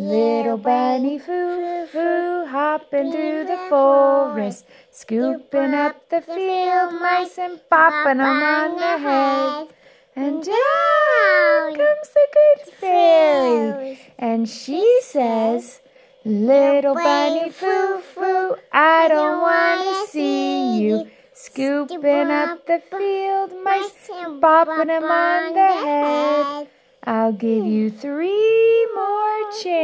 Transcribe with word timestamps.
Little 0.00 0.56
bunny 0.56 1.18
foo 1.18 1.86
foo 1.86 2.46
hopping 2.46 3.12
through 3.12 3.44
the 3.44 3.58
forest, 3.68 4.64
scooping 4.90 5.74
up 5.74 6.08
the 6.08 6.22
field 6.22 6.94
mice 6.94 7.36
and 7.36 7.60
popping 7.68 8.16
them 8.16 8.42
on 8.42 8.76
the 8.76 8.96
head. 8.96 9.68
And 10.16 10.42
down 10.42 11.76
comes 11.76 12.08
the 12.14 12.26
good 12.32 12.74
fairy, 12.76 14.00
and 14.18 14.48
she 14.48 15.00
says, 15.02 15.82
Little 16.24 16.94
bunny 16.94 17.50
foo 17.50 18.00
foo, 18.00 18.56
I 18.72 19.06
don't 19.06 19.42
want 19.42 19.82
to 19.82 20.10
see 20.10 20.80
you. 20.80 21.10
Scooping 21.34 22.30
up 22.30 22.66
the 22.66 22.80
field 22.90 23.52
mice 23.62 24.08
and 24.14 24.40
popping 24.40 24.86
them 24.86 25.04
on 25.04 25.52
the 25.52 25.72
head. 25.84 26.68
I'll 27.04 27.32
give 27.32 27.64
hmm. 27.64 27.70
you 27.70 27.90
three 27.90 28.86
more 28.94 29.50
chances, 29.52 29.79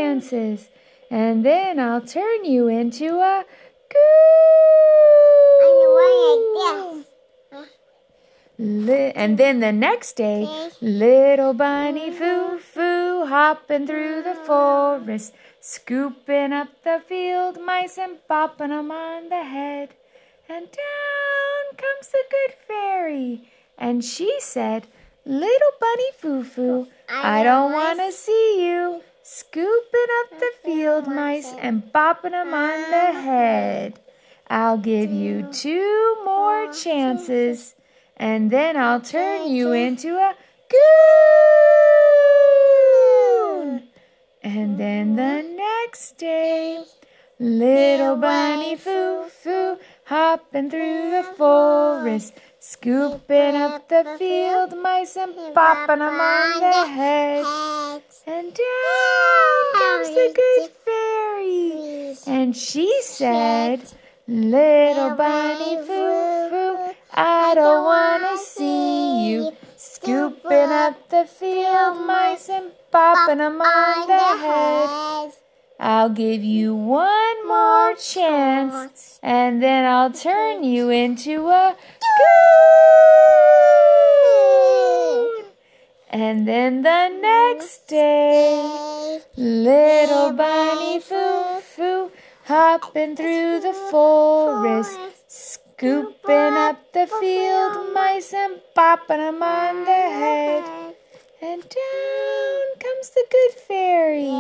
and 1.10 1.44
then 1.44 1.78
I'll 1.78 2.00
turn 2.00 2.44
you 2.44 2.68
into 2.68 3.18
a 3.20 3.44
goose. 3.88 3.96
Li- 8.58 9.12
and 9.14 9.36
then 9.36 9.60
the 9.60 9.70
next 9.72 10.16
day, 10.16 10.48
little 10.80 11.52
bunny 11.52 12.10
foo 12.10 12.58
foo 12.58 13.26
hopping 13.26 13.86
through 13.86 14.22
the 14.22 14.34
forest, 14.34 15.34
scooping 15.60 16.52
up 16.54 16.68
the 16.82 17.02
field 17.06 17.60
mice 17.60 17.98
and 17.98 18.16
popping 18.26 18.72
'em 18.72 18.90
on 18.90 19.28
the 19.28 19.42
head. 19.44 19.90
And 20.48 20.64
down 20.70 21.64
comes 21.76 22.08
the 22.08 22.24
good 22.30 22.54
fairy, 22.66 23.50
and 23.76 24.02
she 24.04 24.36
said, 24.40 24.86
Little 25.26 25.72
bunny 25.80 26.10
foo 26.16 26.42
foo, 26.44 26.86
I 27.10 27.42
don't 27.42 27.72
want 27.72 27.98
to 27.98 28.12
see 28.12 28.64
you. 28.66 29.02
Scooping 29.28 30.10
up 30.20 30.38
the 30.38 30.52
field 30.62 31.08
mice 31.08 31.52
and 31.58 31.92
popping 31.92 32.32
'em 32.32 32.54
on 32.54 32.90
the 32.92 33.10
head. 33.26 33.98
I'll 34.48 34.78
give 34.78 35.10
you 35.10 35.48
two 35.52 36.16
more 36.24 36.72
chances, 36.72 37.74
and 38.16 38.52
then 38.52 38.76
I'll 38.76 39.00
turn 39.00 39.48
you 39.50 39.72
into 39.72 40.16
a 40.16 40.36
goon. 43.58 43.88
And 44.44 44.78
then 44.78 45.16
the 45.16 45.42
next 45.42 46.18
day, 46.18 46.84
little 47.40 48.14
bunny 48.14 48.76
foo 48.76 49.24
foo 49.42 49.78
hopping 50.04 50.70
through 50.70 51.10
the 51.10 51.24
forest, 51.36 52.32
scooping 52.60 53.56
up 53.56 53.88
the 53.88 54.04
field 54.20 54.76
mice 54.80 55.16
and 55.16 55.34
popping 55.52 56.00
'em 56.00 56.20
on 56.20 56.60
the 56.60 56.86
head. 56.86 57.44
And 58.28 58.52
down 58.52 59.05
the 60.26 60.32
good 60.32 60.70
fairy, 60.84 62.16
and 62.26 62.56
she 62.56 63.00
said, 63.02 63.80
Little 64.28 65.10
bunny 65.16 65.76
foo 65.86 66.48
foo, 66.50 66.94
I 67.12 67.54
don't 67.54 67.84
want 67.84 68.22
to 68.22 68.38
see 68.38 69.28
you. 69.28 69.52
Scooping 69.76 70.72
up 70.72 71.08
the 71.10 71.26
field 71.26 72.06
mice 72.06 72.48
and 72.48 72.72
popping 72.90 73.38
them 73.38 73.60
on 73.60 74.08
the 74.08 74.36
head. 74.44 75.32
I'll 75.78 76.08
give 76.08 76.42
you 76.42 76.74
one 76.74 77.46
more 77.46 77.94
chance, 77.94 79.20
and 79.22 79.62
then 79.62 79.84
I'll 79.84 80.12
turn 80.12 80.64
you 80.64 80.90
into 81.04 81.48
a 81.48 81.76
goon. 82.18 82.66
And 86.10 86.48
then 86.48 86.82
the 86.82 87.08
next 87.08 87.88
day, 87.88 88.55
little 89.36 90.32
bunny 90.32 90.98
foo 90.98 91.60
foo 91.60 92.10
hopping 92.44 93.14
through 93.14 93.60
the 93.60 93.74
forest, 93.90 94.98
scooping 95.28 96.54
up 96.54 96.92
the 96.94 97.06
field 97.20 97.92
mice 97.92 98.32
and 98.32 98.60
popping 98.74 99.20
'em 99.20 99.42
on 99.42 99.84
the 99.84 99.90
head. 99.92 100.64
And 101.42 101.60
down 101.60 102.64
comes 102.78 103.10
the 103.10 103.26
good 103.30 103.54
fairy, 103.60 104.30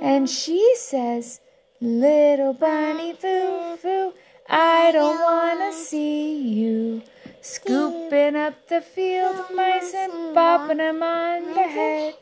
and 0.00 0.28
she 0.28 0.74
says, 0.76 1.40
Little 1.80 2.52
bunny 2.52 3.12
foo 3.12 3.76
foo, 3.76 4.12
I 4.48 4.90
don't 4.92 5.20
want 5.20 5.60
to 5.60 5.72
see 5.72 6.36
you. 6.36 7.02
Scooping 7.40 8.34
up 8.36 8.68
the 8.68 8.80
field 8.80 9.50
mice 9.54 9.94
and 9.94 10.34
popping 10.34 10.80
'em 10.80 11.02
on 11.02 11.54
the 11.54 11.62
head. 11.62 12.14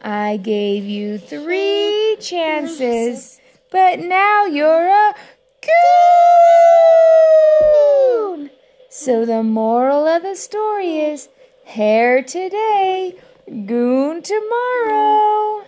I 0.00 0.36
gave 0.36 0.84
you 0.84 1.18
three 1.18 2.16
chances, 2.20 3.40
but 3.70 3.98
now 3.98 4.44
you're 4.46 4.88
a 4.88 5.14
goon. 8.30 8.50
So 8.90 9.24
the 9.24 9.42
moral 9.42 10.06
of 10.06 10.22
the 10.22 10.36
story 10.36 10.98
is 10.98 11.28
hare 11.64 12.22
today, 12.22 13.16
goon 13.46 14.22
tomorrow. 14.22 15.64